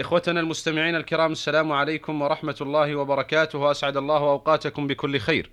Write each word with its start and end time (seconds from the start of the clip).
إخوتنا 0.00 0.40
المستمعين 0.40 0.94
الكرام 0.94 1.32
السلام 1.32 1.72
عليكم 1.72 2.22
ورحمة 2.22 2.56
الله 2.60 2.96
وبركاته 2.96 3.70
أسعد 3.70 3.96
الله 3.96 4.16
أوقاتكم 4.16 4.86
بكل 4.86 5.18
خير. 5.18 5.50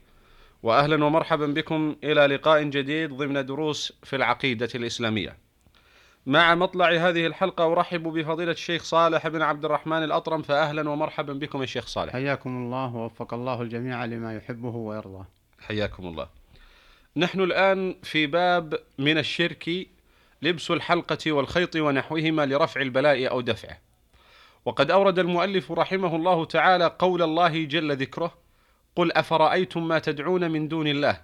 وأهلا 0.64 1.06
ومرحبا 1.06 1.46
بكم 1.46 1.96
إلى 2.04 2.28
لقاء 2.28 2.64
جديد 2.64 3.14
ضمن 3.14 3.46
دروس 3.46 3.94
في 4.04 4.16
العقيدة 4.16 4.70
الإسلامية. 4.76 5.38
مع 6.26 6.56
مطلع 6.56 6.92
هذه 6.92 7.26
الحلقة 7.26 7.72
أرحب 7.72 8.04
بفضيلة 8.04 8.52
الشيخ 8.52 8.84
صالح 8.84 9.28
بن 9.28 9.42
عبد 9.42 9.66
الرحمن 9.66 10.04
الأطرم 10.04 10.42
فأهلا 10.42 10.90
ومرحبا 10.90 11.34
بكم 11.34 11.62
يا 11.62 11.66
شيخ 11.66 11.88
صالح. 11.88 12.14
حياكم 12.14 12.50
الله 12.50 12.96
ووفق 12.96 13.34
الله 13.34 13.62
الجميع 13.62 14.06
لما 14.06 14.36
يحبه 14.36 14.76
ويرضاه. 14.76 15.28
حياكم 15.60 16.08
الله. 16.08 16.28
نحن 17.18 17.42
الآن 17.42 17.96
في 18.04 18.28
باب 18.28 18.80
من 18.98 19.18
الشرك 19.18 19.88
لبس 20.42 20.72
الحلقة 20.72 21.32
والخيط 21.32 21.76
ونحوهما 21.76 22.46
لرفع 22.46 22.82
البلاء 22.82 23.32
أو 23.32 23.42
دفعه. 23.42 23.91
وقد 24.66 24.92
أورد 24.92 25.20
المؤلف 25.20 25.72
رحمه 25.72 26.16
الله 26.16 26.46
تعالى 26.46 26.96
قول 27.00 27.22
الله 27.22 27.66
جل 27.66 27.96
ذكره 27.96 28.34
قل 28.96 29.12
أفرأيتم 29.12 29.88
ما 29.88 30.00
تدعون 30.00 30.52
من 30.52 30.68
دون 30.68 30.88
الله؟ 30.88 31.22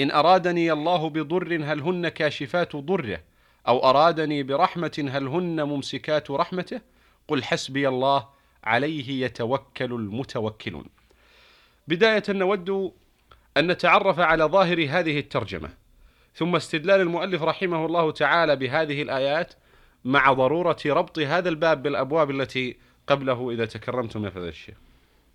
إن 0.00 0.10
أرادني 0.10 0.72
الله 0.72 1.10
بضر 1.10 1.56
هل 1.64 1.80
هن 1.80 2.08
كاشفات 2.08 2.76
ضره؟ 2.76 3.20
أو 3.68 3.90
أرادني 3.90 4.42
برحمة 4.42 5.08
هل 5.10 5.26
هن 5.26 5.62
ممسكات 5.62 6.30
رحمته؟ 6.30 6.80
قل 7.28 7.44
حسبي 7.44 7.88
الله 7.88 8.28
عليه 8.64 9.24
يتوكل 9.24 9.92
المتوكلون. 9.92 10.84
بداية 11.88 12.22
نود 12.28 12.92
أن 13.56 13.66
نتعرف 13.66 14.18
على 14.18 14.44
ظاهر 14.44 14.86
هذه 14.90 15.18
الترجمة 15.18 15.70
ثم 16.34 16.56
استدلال 16.56 17.00
المؤلف 17.00 17.42
رحمه 17.42 17.86
الله 17.86 18.10
تعالى 18.10 18.56
بهذه 18.56 19.02
الآيات 19.02 19.54
مع 20.04 20.32
ضرورة 20.32 20.78
ربط 20.86 21.18
هذا 21.18 21.48
الباب 21.48 21.82
بالأبواب 21.82 22.30
التي 22.30 22.76
قبله 23.06 23.50
إذا 23.50 23.64
تكرمتم 23.66 24.24
يا 24.24 24.30
فضيلة 24.30 24.48
الشيخ. 24.48 24.76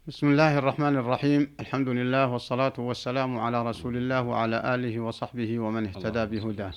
بسم 0.08 0.28
الله 0.28 0.58
الرحمن 0.58 0.96
الرحيم. 0.98 1.56
الحمد 1.60 1.88
لله 1.88 2.28
والصلاة 2.28 2.74
والسلام 2.78 3.40
على 3.40 3.70
رسول 3.70 3.98
الله 3.98 4.22
وعلى 4.22 4.76
آله 4.76 5.00
وصحبه 5.00 5.60
ومن 5.60 5.88
اهتدى 5.88 6.26
بهداه. 6.26 6.74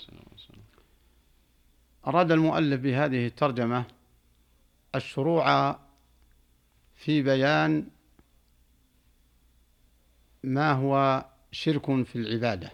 أراد 2.07 2.33
المؤلف 2.33 2.81
بهذه 2.81 3.27
الترجمة 3.27 3.85
الشروع 4.95 5.77
في 6.95 7.23
بيان 7.23 7.87
ما 10.45 10.73
هو 10.73 11.25
شرك 11.53 12.03
في 12.05 12.17
العبادة. 12.17 12.71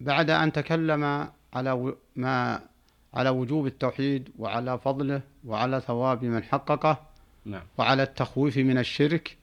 بعد 0.00 0.30
أن 0.30 0.52
تكلم 0.52 1.30
على 1.54 1.94
ما 2.16 2.60
على 3.14 3.28
وجوب 3.28 3.66
التوحيد 3.66 4.30
وعلى 4.38 4.78
فضله 4.78 5.20
وعلى 5.44 5.80
ثواب 5.80 6.24
من 6.24 6.42
حققه 6.42 7.00
نعم. 7.44 7.62
وعلى 7.78 8.02
التخويف 8.02 8.56
من 8.56 8.78
الشرك 8.78 9.36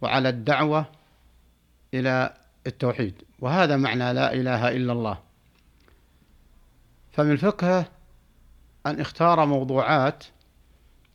وعلى 0.00 0.28
الدعوة 0.28 0.86
إلى 1.94 2.34
التوحيد 2.66 3.14
وهذا 3.38 3.76
معنى 3.76 4.12
لا 4.12 4.32
إله 4.32 4.68
إلا 4.68 4.92
الله 4.92 5.18
فمن 7.12 7.36
فقهه 7.36 7.86
أن 8.86 9.00
اختار 9.00 9.46
موضوعات 9.46 10.24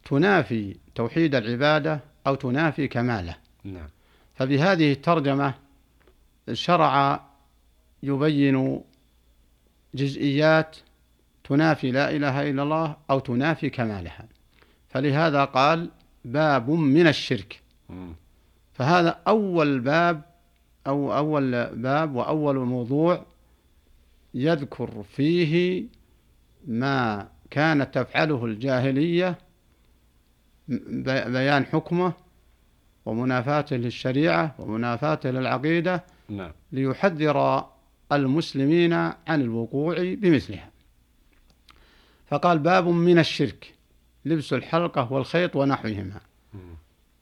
تنافي 0.05 0.75
توحيد 0.95 1.35
العبادة 1.35 1.99
أو 2.27 2.35
تنافي 2.35 2.87
كماله 2.87 3.35
نعم. 3.63 3.87
فبهذه 4.35 4.91
الترجمة 4.91 5.53
شرع 6.53 7.21
يبين 8.03 8.81
جزئيات 9.95 10.77
تنافي 11.43 11.91
لا 11.91 12.15
إله 12.15 12.49
إلا 12.49 12.63
الله 12.63 12.95
أو 13.09 13.19
تنافي 13.19 13.69
كمالها. 13.69 14.25
فلهذا 14.89 15.45
قال 15.45 15.89
باب 16.25 16.69
من 16.69 17.07
الشرك. 17.07 17.61
فهذا 18.73 19.19
أول 19.27 19.79
باب 19.79 20.21
أو 20.87 21.17
أول 21.17 21.75
باب 21.75 22.15
وأول 22.15 22.55
موضوع 22.55 23.25
يذكر 24.33 25.03
فيه 25.03 25.85
ما 26.67 27.27
كانت 27.51 27.97
تفعله 27.97 28.45
الجاهلية 28.45 29.37
بيان 30.67 31.65
حكمه 31.65 32.13
ومنافاته 33.05 33.75
للشريعة 33.75 34.55
ومنافاته 34.59 35.29
للعقيدة 35.29 36.03
نعم. 36.29 36.51
ليحذر 36.71 37.65
المسلمين 38.11 38.93
عن 38.93 39.41
الوقوع 39.41 39.95
بمثلها. 39.97 40.69
فقال 42.27 42.59
باب 42.59 42.87
من 42.87 43.19
الشرك 43.19 43.73
لبس 44.25 44.53
الحلقة 44.53 45.13
والخيط 45.13 45.55
ونحوهما. 45.55 46.21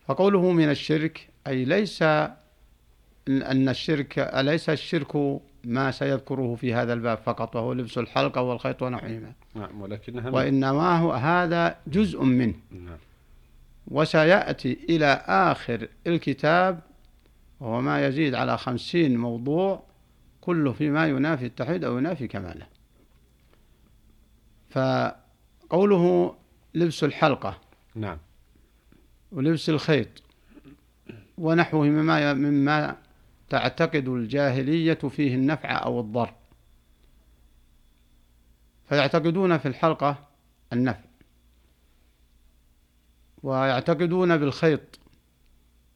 فقوله 0.07 0.51
من 0.51 0.69
الشرك 0.69 1.29
أي 1.47 1.65
ليس 1.65 2.01
أن 2.01 3.69
الشرك 3.69 4.19
أليس 4.19 4.69
الشرك 4.69 5.41
ما 5.63 5.91
سيذكره 5.91 6.55
في 6.55 6.73
هذا 6.73 6.93
الباب 6.93 7.17
فقط 7.17 7.55
وهو 7.55 7.73
لبس 7.73 7.97
الحلقة 7.97 8.41
والخيط 8.41 8.81
ونحوهما؟ 8.81 9.33
نعم 9.55 9.81
ولكنها 9.81 10.29
وإنما 10.29 10.97
هو 10.97 11.13
هذا 11.13 11.77
جزء 11.87 12.23
منه. 12.23 12.53
نعم. 12.71 12.97
وسيأتي 13.87 14.77
إلى 14.89 15.23
آخر 15.27 15.87
الكتاب 16.07 16.79
وهو 17.59 17.81
ما 17.81 18.07
يزيد 18.07 18.35
على 18.35 18.57
خمسين 18.57 19.17
موضوع 19.17 19.83
كله 20.43 20.73
فيما 20.73 21.07
ينافي 21.07 21.45
التوحيد 21.45 21.83
أو 21.83 21.97
ينافي 21.97 22.27
كماله. 22.27 22.67
فقوله 24.69 26.35
لبس 26.73 27.03
الحلقة 27.03 27.61
نعم. 27.95 28.17
ولبس 29.31 29.69
الخيط 29.69 30.07
ونحوه 31.37 31.85
مما 31.85 32.33
مما 32.33 32.97
تعتقد 33.49 34.07
الجاهلية 34.07 34.93
فيه 34.93 35.35
النفع 35.35 35.83
أو 35.83 35.99
الضر. 35.99 36.33
فيعتقدون 38.89 39.57
في 39.57 39.67
الحلقة 39.67 40.27
النفع. 40.73 41.05
ويعتقدون 43.43 44.37
بالخيط 44.37 44.99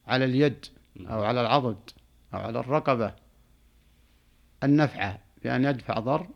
على 0.06 0.24
اليد 0.24 0.66
أو 1.00 1.24
على 1.24 1.40
العضد 1.40 1.90
أو 2.34 2.38
على 2.38 2.60
الرقبة 2.60 3.27
النفع 4.64 5.16
بأن 5.44 5.64
يدفع 5.64 5.98
ضر 5.98 6.26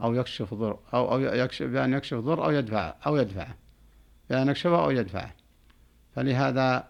أو 0.00 0.14
يكشف 0.14 0.54
ضر 0.54 0.78
أو 0.94 1.12
أو 1.12 1.20
يكشف 1.20 1.66
بأن 1.66 1.92
يكشف 1.92 2.16
ضر 2.16 2.44
أو 2.44 2.50
يدفع 2.50 2.94
أو 3.06 3.16
يدفعه 3.16 3.54
بأن 4.30 4.48
يكشفه 4.48 4.84
أو 4.84 4.90
يدفعه 4.90 5.34
فلهذا 6.14 6.88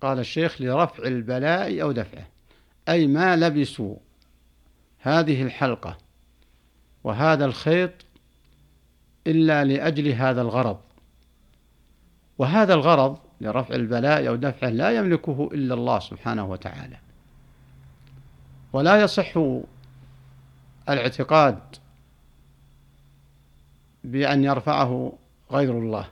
قال 0.00 0.18
الشيخ 0.18 0.62
لرفع 0.62 1.04
البلاء 1.04 1.82
أو 1.82 1.92
دفعه. 1.92 2.26
أي 2.88 3.06
ما 3.06 3.36
لبسوا 3.36 3.96
هذه 4.98 5.42
الحلقة 5.42 5.98
وهذا 7.04 7.44
الخيط 7.44 7.90
إلا 9.26 9.64
لأجل 9.64 10.08
هذا 10.08 10.42
الغرض. 10.42 10.80
وهذا 12.38 12.74
الغرض 12.74 13.18
لرفع 13.40 13.74
البلاء 13.74 14.28
أو 14.28 14.36
دفعه 14.36 14.68
لا 14.68 14.90
يملكه 14.90 15.50
إلا 15.52 15.74
الله 15.74 15.98
سبحانه 15.98 16.50
وتعالى. 16.50 16.96
ولا 18.72 19.02
يصح 19.02 19.38
الاعتقاد 20.88 21.60
بأن 24.04 24.44
يرفعه 24.44 25.18
غير 25.50 25.78
الله. 25.78 26.08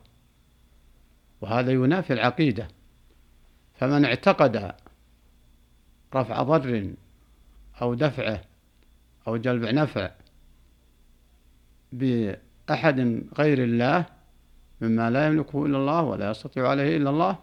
وهذا 1.41 1.73
ينافي 1.73 2.12
العقيدة. 2.12 2.69
فمن 3.75 4.05
اعتقد 4.05 4.75
رفع 6.14 6.43
ضر 6.43 6.94
أو 7.82 7.94
دفعه 7.94 8.41
أو 9.29 9.37
جلب 9.37 9.62
نفع 9.62 10.11
بأحد 11.93 13.23
غير 13.38 13.64
الله 13.64 14.06
مما 14.81 15.11
لا 15.11 15.26
يملكه 15.26 15.67
إلا 15.67 15.79
الله 15.79 16.02
ولا 16.02 16.31
يستطيع 16.31 16.69
عليه 16.69 16.97
إلا 16.97 17.11
الله 17.11 17.38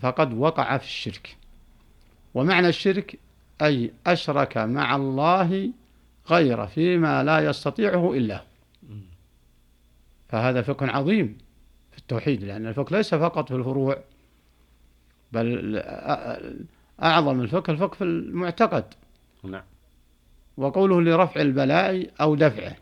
فقد 0.00 0.34
وقع 0.34 0.78
في 0.78 0.84
الشرك. 0.84 1.36
ومعنى 2.34 2.68
الشرك 2.68 3.18
أي 3.62 3.92
أشرك 4.06 4.58
مع 4.58 4.96
الله 4.96 5.72
غير 6.30 6.66
فيما 6.66 7.22
لا 7.24 7.38
يستطيعه 7.38 8.12
إلا 8.12 8.36
هو. 8.36 8.42
فهذا 10.28 10.62
فقه 10.62 10.86
عظيم 10.86 11.38
في 11.92 11.98
التوحيد 11.98 12.44
لأن 12.44 12.66
الفقه 12.66 12.96
ليس 12.96 13.14
فقط 13.14 13.48
في 13.48 13.54
الفروع 13.54 13.98
بل 15.32 15.82
أعظم 17.02 17.40
الفقه 17.40 17.70
الفقه 17.70 17.94
في 17.94 18.04
المعتقد. 18.04 18.84
نعم. 19.44 19.62
وقوله 20.56 21.00
لرفع 21.00 21.40
البلاء 21.40 22.10
أو 22.20 22.34
دفعه 22.34 22.76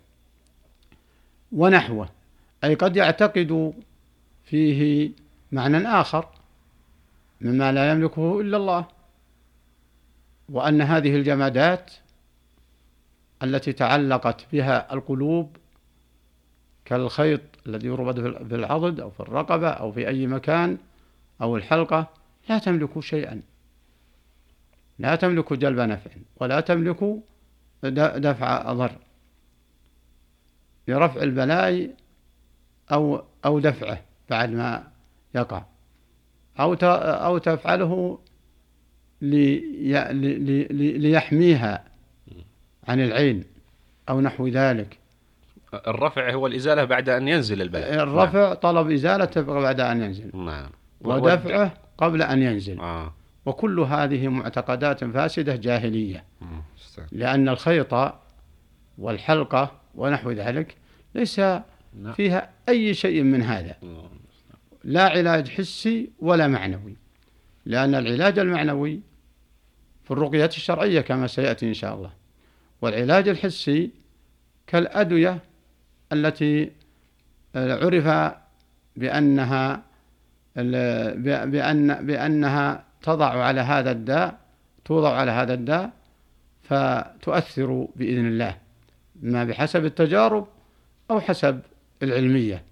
ونحوه 1.52 2.08
أي 2.64 2.74
قد 2.74 2.96
يعتقد 2.96 3.72
فيه 4.44 5.10
معنى 5.52 5.88
آخر 5.88 6.28
مما 7.40 7.72
لا 7.72 7.90
يملكه 7.90 8.40
إلا 8.40 8.56
الله. 8.56 8.86
وأن 10.50 10.82
هذه 10.82 11.16
الجمادات 11.16 11.92
التي 13.42 13.72
تعلقت 13.72 14.46
بها 14.52 14.94
القلوب 14.94 15.56
كالخيط 16.84 17.40
الذي 17.66 17.86
يربط 17.86 18.20
في 18.20 18.54
العضد 18.54 19.00
أو 19.00 19.10
في 19.10 19.20
الرقبة 19.20 19.68
أو 19.68 19.92
في 19.92 20.08
أي 20.08 20.26
مكان 20.26 20.78
أو 21.42 21.56
الحلقة 21.56 22.06
لا 22.48 22.58
تملك 22.58 23.00
شيئا. 23.00 23.42
لا 24.98 25.16
تملك 25.16 25.52
جلب 25.52 25.78
نفع 25.80 26.10
ولا 26.36 26.60
تملك 26.60 27.22
دفع 28.16 28.72
ضر 28.72 28.92
لرفع 30.88 31.22
البلاء 31.22 31.94
أو 32.92 33.24
أو 33.44 33.58
دفعه 33.58 34.00
بعد 34.30 34.50
ما 34.50 34.88
يقع. 35.34 35.64
أو 36.60 36.74
أو 36.74 37.38
تفعله 37.38 38.18
ليحميها 41.00 41.84
عن 42.88 43.00
العين 43.00 43.44
أو 44.08 44.20
نحو 44.20 44.48
ذلك. 44.48 44.98
الرفع 45.74 46.32
هو 46.32 46.46
الإزالة 46.46 46.84
بعد 46.84 47.08
أن 47.08 47.28
ينزل 47.28 47.62
البلاء 47.62 47.94
الرفع 47.94 48.44
نعم. 48.44 48.54
طلب 48.54 48.90
إزالته 48.90 49.42
بعد 49.42 49.80
أن 49.80 50.02
ينزل. 50.02 50.30
نعم. 50.34 50.70
ودفعه 51.00 51.74
قبل 51.98 52.22
أن 52.22 52.42
ينزل. 52.42 52.80
آه. 52.80 53.14
وكل 53.46 53.80
هذه 53.80 54.28
معتقدات 54.28 55.04
فاسدة 55.04 55.56
جاهلية. 55.56 56.24
لأن 57.12 57.48
الخيط 57.48 58.14
والحلقة 58.98 59.72
ونحو 59.94 60.30
ذلك 60.30 60.76
ليس 61.14 61.38
نعم. 61.38 62.12
فيها 62.16 62.50
أي 62.68 62.94
شيء 62.94 63.22
من 63.22 63.42
هذا. 63.42 63.76
لا 64.84 65.08
علاج 65.08 65.48
حسي 65.48 66.10
ولا 66.20 66.48
معنوي. 66.48 66.96
لأن 67.66 67.94
العلاج 67.94 68.38
المعنوي 68.38 69.00
في 70.10 70.16
الرقية 70.16 70.44
الشرعية 70.44 71.00
كما 71.00 71.26
سيأتي 71.26 71.68
إن 71.68 71.74
شاء 71.74 71.94
الله. 71.94 72.10
والعلاج 72.82 73.28
الحسي 73.28 73.90
كالأدوية 74.66 75.38
التي 76.12 76.72
عرف 77.54 78.34
بأنها 78.96 79.82
بأن 81.46 82.06
بأنها 82.06 82.84
تضع 83.02 83.44
على 83.44 83.60
هذا 83.60 83.90
الداء 83.90 84.38
توضع 84.84 85.16
على 85.16 85.30
هذا 85.30 85.54
الداء 85.54 85.90
فتؤثر 86.62 87.88
بإذن 87.96 88.26
الله 88.26 88.56
ما 89.22 89.44
بحسب 89.44 89.84
التجارب 89.84 90.46
أو 91.10 91.20
حسب 91.20 91.60
العلمية. 92.02 92.64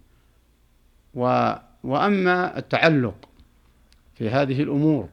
و 1.15 1.53
وأما 1.85 2.59
التعلق 2.59 3.29
في 4.15 4.31
هذه 4.31 4.63
الأمور 4.63 5.09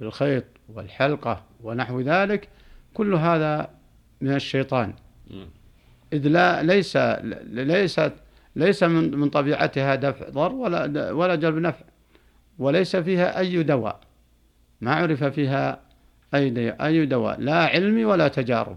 بالخيط 0.00 0.44
والحلقة 0.74 1.42
ونحو 1.62 2.00
ذلك 2.00 2.48
كل 2.94 3.14
هذا 3.14 3.70
من 4.20 4.34
الشيطان. 4.34 4.94
إذ 6.12 6.28
لا 6.28 6.62
ليس 6.62 6.96
ليست 7.42 8.12
ليس 8.56 8.82
من 8.82 9.18
من 9.18 9.30
طبيعتها 9.30 9.94
دفع 9.94 10.28
ضر 10.28 10.52
ولا 10.52 11.12
ولا 11.12 11.34
جلب 11.34 11.56
نفع 11.56 11.84
وليس 12.58 12.96
فيها 12.96 13.38
أي 13.38 13.62
دواء. 13.62 14.00
ما 14.80 14.94
عرف 14.94 15.24
فيها 15.24 15.80
أي 16.34 16.70
أي 16.70 17.06
دواء 17.06 17.40
لا 17.40 17.64
علمي 17.66 18.04
ولا 18.04 18.28
تجارب. 18.28 18.76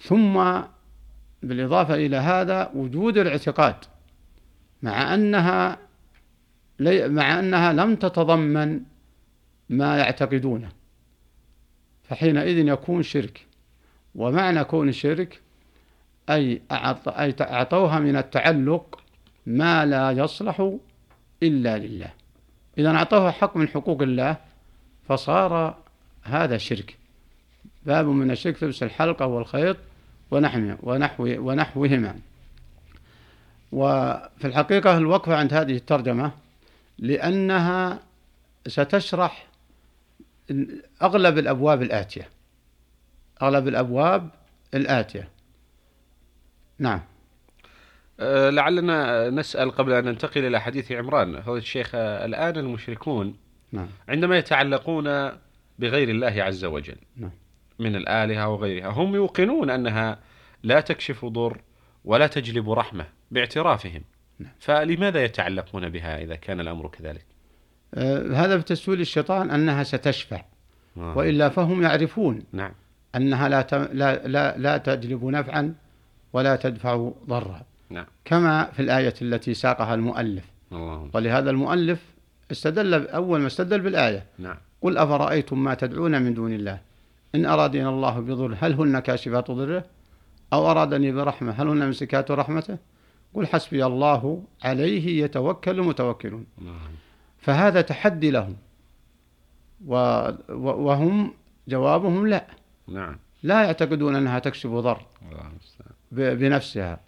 ثم 0.00 0.60
بالإضافة 1.42 1.94
إلى 1.94 2.16
هذا 2.16 2.70
وجود 2.74 3.18
الاعتقاد 3.18 3.76
مع 4.82 5.14
أنها 5.14 5.78
مع 6.80 7.38
أنها 7.38 7.72
لم 7.72 7.96
تتضمن 7.96 8.80
ما 9.68 9.98
يعتقدونه. 9.98 10.68
فحينئذ 12.08 12.68
يكون 12.68 13.02
شرك. 13.02 13.46
ومعنى 14.14 14.64
كون 14.64 14.92
شرك 14.92 15.40
أي 16.30 16.62
أعطوها 17.40 17.98
من 17.98 18.16
التعلق 18.16 19.02
ما 19.46 19.86
لا 19.86 20.10
يصلح 20.10 20.76
إلا 21.42 21.78
لله. 21.78 22.10
إذا 22.78 22.90
أعطوها 22.90 23.30
حق 23.30 23.56
من 23.56 23.68
حقوق 23.68 24.02
الله 24.02 24.36
فصار 25.08 25.78
هذا 26.22 26.56
شرك. 26.56 26.96
باب 27.86 28.06
من 28.06 28.30
الشرك 28.30 28.62
لبس 28.62 28.82
الحلقة 28.82 29.26
والخيط 29.26 29.76
ونحو 30.30 30.76
ونحو 30.82 31.24
ونحوهما. 31.26 32.18
وفي 33.72 34.44
الحقيقة 34.44 34.96
الوقفة 34.96 35.36
عند 35.36 35.54
هذه 35.54 35.76
الترجمة 35.76 36.32
لأنها 36.98 37.98
ستشرح 38.66 39.46
أغلب 41.02 41.38
الأبواب 41.38 41.82
الآتية 41.82 42.28
أغلب 43.42 43.68
الأبواب 43.68 44.30
الآتية 44.74 45.28
نعم 46.78 47.00
أه 48.20 48.50
لعلنا 48.50 49.30
نسأل 49.30 49.70
قبل 49.70 49.92
أن 49.92 50.04
ننتقل 50.04 50.44
إلى 50.44 50.60
حديث 50.60 50.92
عمران 50.92 51.36
هو 51.36 51.56
الشيخ 51.56 51.94
الآن 51.94 52.56
المشركون 52.56 53.36
نعم. 53.72 53.88
عندما 54.08 54.38
يتعلقون 54.38 55.32
بغير 55.78 56.08
الله 56.08 56.42
عز 56.42 56.64
وجل 56.64 56.96
نعم. 57.16 57.30
من 57.78 57.96
الآلهة 57.96 58.48
وغيرها 58.48 58.88
هم 58.88 59.14
يوقنون 59.14 59.70
أنها 59.70 60.18
لا 60.62 60.80
تكشف 60.80 61.24
ضر 61.24 61.60
ولا 62.04 62.26
تجلب 62.26 62.70
رحمة 62.70 63.06
باعترافهم 63.30 64.02
نعم. 64.38 64.52
فلماذا 64.60 65.24
يتعلقون 65.24 65.88
بها 65.88 66.22
إذا 66.22 66.36
كان 66.36 66.60
الأمر 66.60 66.88
كذلك 66.88 67.33
هذا 68.34 68.58
في 68.58 68.64
تسويل 68.64 69.00
الشيطان 69.00 69.50
أنها 69.50 69.82
ستشفع 69.82 70.42
آه. 70.96 71.18
وإلا 71.18 71.48
فهم 71.48 71.82
يعرفون 71.82 72.42
نعم 72.52 72.72
أنها 73.16 73.48
لا, 73.48 73.66
لا, 73.92 74.28
لا, 74.28 74.58
لا 74.58 74.76
تجلب 74.76 75.24
نفعا 75.24 75.74
ولا 76.32 76.56
تدفع 76.56 77.10
ضرا 77.28 77.62
نعم. 77.90 78.06
كما 78.24 78.64
في 78.64 78.82
الآية 78.82 79.14
التي 79.22 79.54
ساقها 79.54 79.94
المؤلف 79.94 80.44
الله. 80.72 81.10
ولهذا 81.14 81.50
المؤلف 81.50 82.00
استدل 82.50 83.08
أول 83.08 83.40
ما 83.40 83.46
استدل 83.46 83.80
بالآية 83.80 84.26
نعم. 84.38 84.56
قل 84.82 84.98
أفرأيتم 84.98 85.64
ما 85.64 85.74
تدعون 85.74 86.22
من 86.22 86.34
دون 86.34 86.52
الله 86.52 86.80
إن 87.34 87.46
أرادنا 87.46 87.88
الله 87.88 88.20
بضر 88.20 88.56
هل 88.60 88.72
هن 88.72 88.98
كاشفات 88.98 89.50
ضره 89.50 89.84
أو 90.52 90.70
أرادني 90.70 91.12
برحمة 91.12 91.52
هل 91.52 91.68
هن 91.68 91.88
مسكات 91.88 92.30
رحمته 92.30 92.78
قل 93.34 93.46
حسبي 93.46 93.86
الله 93.86 94.42
عليه 94.64 95.24
يتوكل 95.24 95.70
المتوكلون 95.70 96.46
نعم. 96.58 97.03
فهذا 97.44 97.80
تحدي 97.80 98.30
لهم. 98.30 98.56
وهم 99.86 101.34
جوابهم 101.68 102.26
لا. 102.26 102.46
نعم. 102.88 103.16
لا 103.42 103.62
يعتقدون 103.62 104.16
أنها 104.16 104.38
تكشف 104.38 104.70
ضر 104.70 105.00
بنفسها. 106.12 107.00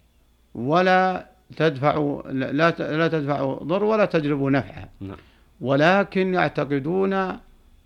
ولا 0.55 1.25
تدفع 1.55 2.21
لا 2.25 2.51
لا 2.97 3.07
تدفع 3.07 3.53
ضر 3.63 3.83
ولا 3.83 4.05
تجلب 4.05 4.41
نفعا 4.43 4.89
نعم. 5.01 5.17
ولكن 5.61 6.33
يعتقدون 6.33 7.37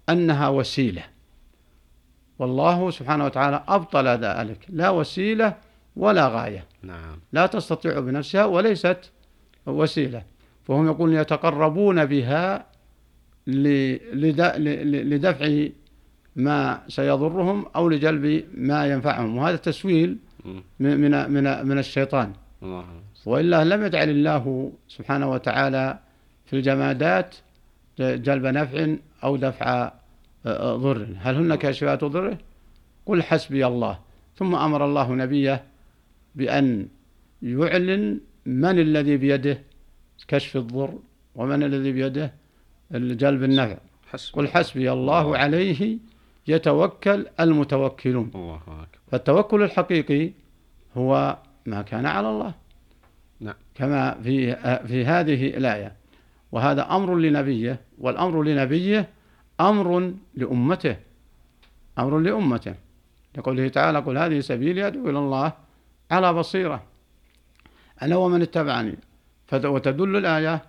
أنها 0.10 0.48
وسيلة. 0.48 1.04
والله 2.40 2.92
سبحانه 2.92 3.26
وتعالى 3.26 3.64
أبطل 3.68 4.08
ذلك. 4.08 4.66
لا 4.70 4.90
وسيلة 4.90 5.56
ولا 5.96 6.28
غاية. 6.28 6.66
نعم. 6.84 7.20
لا 7.34 7.46
تستطيع 7.46 8.00
بنفسها 8.00 8.46
وليست 8.46 9.12
وسيلة. 9.66 10.24
فهم 10.72 10.86
يقولون 10.86 11.16
يتقربون 11.16 12.06
بها 12.06 12.66
لدفع 15.12 15.68
ما 16.36 16.82
سيضرهم 16.88 17.66
أو 17.76 17.90
لجلب 17.90 18.44
ما 18.54 18.88
ينفعهم. 18.88 19.38
وهذا 19.38 19.56
تسويل 19.56 20.18
من 20.80 21.32
من 21.32 21.68
من 21.68 21.78
الشيطان. 21.78 22.34
وإلا 23.26 23.64
لم 23.64 23.86
يجعل 23.86 24.10
الله 24.10 24.72
سبحانه 24.88 25.32
وتعالى 25.32 26.00
في 26.46 26.56
الجمادات 26.56 27.36
جلب 28.00 28.46
نفع 28.46 28.96
أو 29.24 29.36
دفع 29.36 29.92
آه، 30.46 30.76
ضر. 30.76 31.08
هل 31.20 31.36
هن 31.36 31.56
كاشفات 31.56 32.04
ضره؟ 32.04 32.38
قل 33.06 33.24
حسبي 33.24 33.68
الله. 33.68 34.00
ثم 34.36 34.56
أمر 34.56 34.86
الله 34.86 35.16
نبيه 35.16 35.64
بأن 36.36 36.88
يعلن 37.42 38.20
من 38.46 38.80
الذي 38.80 39.18
بيده 39.18 39.71
كشف 40.28 40.56
الضر 40.58 41.00
ومن 41.36 41.64
الذي 41.64 41.92
بيده 41.92 42.34
جلب 42.92 43.44
النفع 43.44 43.78
قل 44.34 44.48
حسبي 44.48 44.92
الله 44.92 45.38
عليه 45.38 45.98
يتوكل 46.48 47.28
المتوكلون. 47.40 48.32
الله 48.36 48.56
أكبر. 48.56 49.00
فالتوكل 49.12 49.64
الحقيقي 49.64 50.32
هو 50.98 51.38
ما 51.66 51.82
كان 51.82 52.06
على 52.06 52.30
الله. 52.30 52.54
نعم. 53.40 53.56
كما 53.76 54.22
في 54.22 54.56
في 54.88 55.06
هذه 55.06 55.48
الآية. 55.48 55.96
وهذا 56.52 56.96
أمر 56.96 57.16
لنبيه 57.16 57.80
والأمر 57.98 58.44
لنبيه 58.44 59.10
أمر 59.60 60.14
لأمته. 60.36 60.96
أمر 62.00 62.20
لأمته. 62.20 62.76
لقوله 63.38 63.68
تعالى 63.68 64.00
قل 64.00 64.18
هذه 64.18 64.40
سبيلي 64.40 64.88
أدعو 64.88 65.10
إلى 65.10 65.20
الله 65.20 65.54
على 66.12 66.34
بصيرة. 66.34 66.84
أنا 68.02 68.16
ومن 68.16 68.42
اتبعني 68.42 68.98
وتدل 69.54 70.16
الآية 70.16 70.62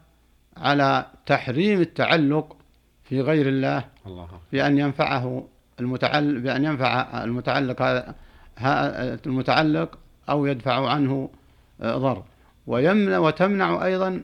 على 0.56 1.06
تحريم 1.26 1.80
التعلق 1.80 2.56
في 3.04 3.20
غير 3.20 3.48
الله 3.48 3.84
الله 4.06 4.28
بأن 4.52 4.78
ينفعه 4.78 5.48
المتعلق 5.80 6.40
بأن 6.40 6.64
ينفع 6.64 7.24
المتعلق 7.24 7.82
هذا 8.56 9.18
المتعلق 9.26 9.98
أو 10.28 10.46
يدفع 10.46 10.88
عنه 10.88 11.30
ضر. 11.82 12.22
ويمنع 12.66 13.18
وتمنع 13.18 13.84
أيضا 13.84 14.22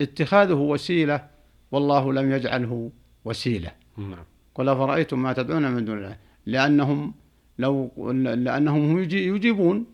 اتخاذه 0.00 0.52
وسيلة 0.54 1.24
والله 1.72 2.12
لم 2.12 2.32
يجعله 2.32 2.90
وسيلة. 3.24 3.70
نعم. 3.96 4.24
قل 4.54 4.68
أفرأيتم 4.68 5.22
ما 5.22 5.32
تدعون 5.32 5.70
من 5.70 5.84
دون 5.84 5.98
الله؟ 5.98 6.16
لأنهم 6.46 7.14
لو 7.58 7.90
لأنهم 8.22 8.98
يجيبون 9.02 9.86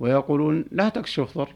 ويقولون 0.00 0.64
لا 0.72 0.88
تكشف 0.88 1.38
ضر 1.38 1.54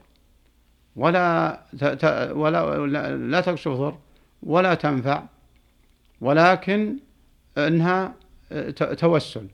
ولا 0.99 2.33
ولا 2.33 3.17
لا 3.17 3.41
تكشف 3.41 3.71
ضر 3.71 3.97
ولا 4.43 4.73
تنفع 4.73 5.23
ولكن 6.21 6.97
إنها 7.57 8.13
توسل. 8.97 9.47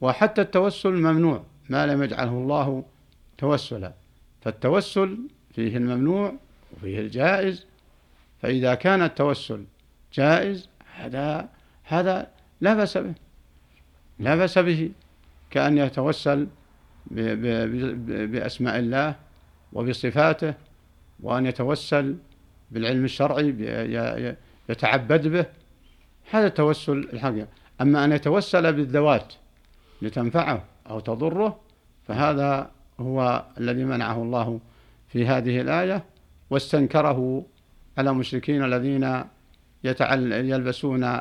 وحتى 0.00 0.40
التوسل 0.40 0.92
ممنوع 0.92 1.42
ما 1.68 1.86
لم 1.86 2.02
يجعله 2.02 2.30
الله 2.30 2.84
توسلا. 3.38 3.92
فالتوسل 4.42 5.18
فيه 5.54 5.76
الممنوع 5.76 6.34
وفيه 6.72 7.00
الجائز. 7.00 7.66
فإذا 8.42 8.74
كان 8.74 9.02
التوسل 9.02 9.64
جائز 10.14 10.68
هذا 10.96 11.48
هذا 11.84 12.30
لا 12.60 12.74
بأس 12.74 12.98
به. 12.98 13.14
لا 14.18 14.36
بأس 14.36 14.58
به 14.58 14.90
كأن 15.50 15.78
يتوسل 15.78 16.46
بأسماء 18.32 18.78
الله 18.78 19.14
وبصفاته 19.72 20.54
وأن 21.20 21.46
يتوسل 21.46 22.16
بالعلم 22.70 23.04
الشرعي 23.04 23.54
يتعبد 24.68 25.28
به. 25.28 25.46
هذا 26.30 26.46
التوسل 26.46 27.08
الحقيقي 27.12 27.46
أما 27.80 28.04
أن 28.04 28.12
يتوسل 28.12 28.72
بالذوات 28.72 29.34
لتنفعه 30.02 30.64
أو 30.90 31.00
تضره 31.00 31.60
فهذا 32.08 32.70
هو 33.00 33.44
الذي 33.58 33.84
منعه 33.84 34.22
الله 34.22 34.60
في 35.08 35.26
هذه 35.26 35.60
الآية 35.60 36.04
واستنكره 36.50 37.44
على 37.98 38.10
المشركين 38.10 38.64
الذين 38.64 39.24
يلبسون 39.84 41.20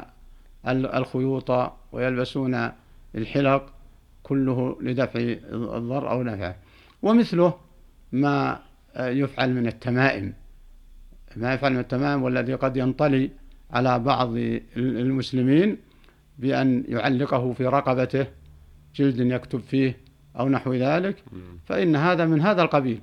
الخيوط 0.67 1.71
ويلبسون 1.91 2.71
الحلق 3.15 3.73
كله 4.23 4.77
لدفع 4.81 5.19
الضر 5.53 6.11
أو 6.11 6.23
نفعه. 6.23 6.55
ومثله 7.01 7.53
ما 8.11 8.59
يفعل 8.97 9.53
من 9.53 9.67
التمائم. 9.67 10.33
ما 11.35 11.53
يفعل 11.53 11.73
من 11.73 11.79
التمائم 11.79 12.23
والذي 12.23 12.53
قد 12.53 12.77
ينطلي 12.77 13.29
على 13.71 13.99
بعض 13.99 14.33
المسلمين 14.77 15.77
بأن 16.39 16.83
يعلقه 16.87 17.53
في 17.53 17.65
رقبته 17.65 18.27
جلد 18.95 19.19
يكتب 19.19 19.59
فيه 19.59 19.97
أو 20.39 20.49
نحو 20.49 20.73
ذلك. 20.73 21.15
فإن 21.65 21.95
هذا 21.95 22.25
من 22.25 22.41
هذا 22.41 22.61
القبيل. 22.61 23.01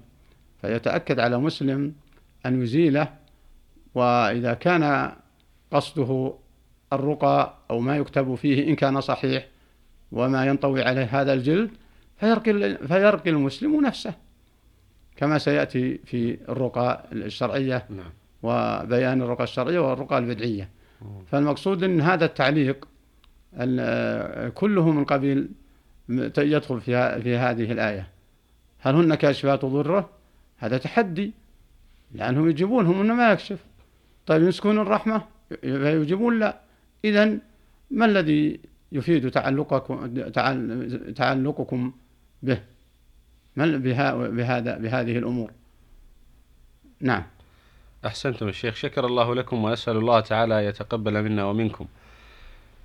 فيتأكد 0.60 1.20
على 1.20 1.38
مسلم 1.38 1.92
أن 2.46 2.62
يزيله 2.62 3.08
وإذا 3.94 4.54
كان 4.54 5.12
قصده 5.70 6.34
الرقى 6.92 7.54
أو 7.70 7.80
ما 7.80 7.96
يكتب 7.96 8.34
فيه 8.34 8.68
إن 8.68 8.76
كان 8.76 9.00
صحيح 9.00 9.46
وما 10.12 10.46
ينطوي 10.46 10.82
عليه 10.82 11.04
هذا 11.20 11.32
الجلد 11.32 11.70
فيرقي, 12.16 12.78
فيرقي 12.86 13.30
المسلم 13.30 13.86
نفسه. 13.86 14.14
كما 15.16 15.38
سيأتي 15.38 15.98
في 16.04 16.38
الرقى 16.48 17.04
الشرعية 17.12 17.86
نعم. 17.90 18.12
وبيان 18.42 19.22
الرقى 19.22 19.44
الشرعية 19.44 19.78
والرقى 19.78 20.18
البدعية. 20.18 20.68
فالمقصود 21.26 21.82
أن 21.82 22.00
هذا 22.00 22.24
التعليق 22.24 22.88
كله 24.54 24.90
من 24.90 25.04
قبيل 25.04 25.48
يدخل 26.38 26.80
في, 26.80 27.22
في 27.22 27.36
هذه 27.36 27.72
الآية. 27.72 28.08
هل 28.78 28.94
هن 28.94 29.14
كاشفات 29.14 29.64
ضره؟ 29.64 30.10
هذا 30.58 30.78
تحدي 30.78 31.32
لأنهم 32.14 32.50
يجيبونهم 32.50 33.00
أنه 33.00 33.14
ما 33.14 33.32
يكشف. 33.32 33.64
طيب 34.26 34.42
يمسكون 34.42 34.78
الرحمة؟ 34.78 35.22
فيجيبون 35.60 36.38
لا. 36.38 36.60
إذا 37.04 37.38
ما 37.90 38.04
الذي 38.04 38.60
يفيد 38.92 39.30
تعلقكم 39.30 40.24
تعلقكم 41.12 41.92
به؟ 42.42 42.58
ما 43.56 43.76
بهذا 44.28 44.78
بهذه 44.78 45.18
الأمور. 45.18 45.50
نعم. 47.00 47.22
أحسنتم 48.06 48.48
الشيخ. 48.48 48.74
شكر 48.74 49.06
الله 49.06 49.34
لكم 49.34 49.64
وأسأل 49.64 49.96
الله 49.96 50.20
تعالى 50.20 50.64
يتقبل 50.64 51.22
منا 51.22 51.44
ومنكم. 51.44 51.86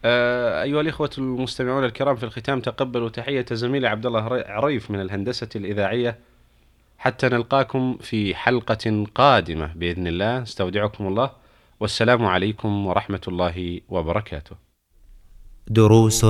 آه، 0.06 0.64
أيها 0.64 0.82
الإخوة 0.82 1.10
المستمعون 1.18 1.84
الكرام 1.86 2.16
في 2.16 2.24
الختام 2.24 2.62
تقبلوا 2.62 3.10
تحية 3.10 3.46
زميلي 3.52 3.88
عبد 3.88 4.06
الله 4.06 4.44
عريف 4.48 4.92
من 4.92 5.02
الهندسة 5.02 5.50
الإذاعية. 5.56 6.18
حتى 6.98 7.30
نلقاكم 7.30 7.98
في 8.02 8.36
حلقة 8.36 9.06
قادمة 9.16 9.74
بإذن 9.74 10.08
الله. 10.08 10.42
استودعكم 10.42 11.08
الله. 11.08 11.32
والسلام 11.80 12.26
عليكم 12.26 12.88
ورحمة 12.88 13.22
الله 13.28 13.82
وبركاته. 13.90 14.56
دروس 15.68 16.26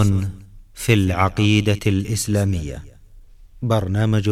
في 0.74 0.94
العقيدة 0.94 1.80
الإسلامية. 1.88 3.01
برنامج 3.64 4.30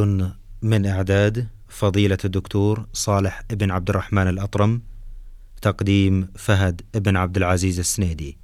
من 0.62 0.86
إعداد 0.86 1.48
فضيلة 1.68 2.18
الدكتور 2.26 2.86
صالح 2.94 3.42
بن 3.50 3.72
عبد 3.72 3.90
الرحمن 3.90 4.28
الأطرم. 4.28 4.82
تقديم 5.62 6.28
فهد 6.36 6.82
بن 6.96 7.18
عبد 7.18 7.38
العزيز 7.38 7.80
السنيدي. 7.80 8.38